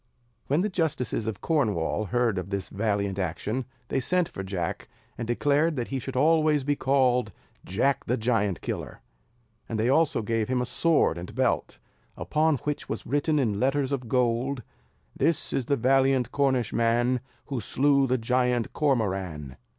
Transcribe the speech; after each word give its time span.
When 0.47 0.61
the 0.61 0.69
justices 0.69 1.27
of 1.27 1.41
Cornwall 1.41 2.05
heard 2.05 2.39
of 2.39 2.49
this 2.49 2.69
valiant 2.69 3.19
action, 3.19 3.65
they 3.89 3.99
sent 3.99 4.27
for 4.29 4.41
Jack, 4.41 4.87
and 5.15 5.27
declared 5.27 5.75
that 5.75 5.89
he 5.89 5.99
should 5.99 6.15
always 6.15 6.63
be 6.63 6.75
called 6.75 7.31
Jack 7.65 8.05
the 8.05 8.17
Giant 8.17 8.61
Killer; 8.61 9.01
and 9.69 9.79
they 9.79 9.89
also 9.89 10.23
gave 10.23 10.47
him 10.47 10.59
a 10.59 10.65
sword 10.65 11.19
and 11.19 11.35
belt, 11.35 11.77
upon 12.17 12.55
which 12.65 12.89
was 12.89 13.05
written 13.05 13.37
in 13.37 13.59
letters 13.59 13.91
of 13.91 14.07
gold: 14.09 14.63
"This 15.15 15.53
is 15.53 15.67
the 15.67 15.77
valiant 15.77 16.31
Cornishman 16.31 17.19
Who 17.49 17.59
slew 17.61 18.07
the 18.07 18.17
Giant 18.17 18.73
Cormoran." 18.73 19.55